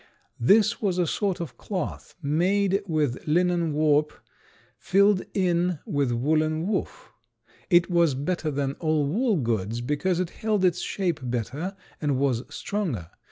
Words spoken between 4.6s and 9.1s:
filled in with woolen woof. It was better than all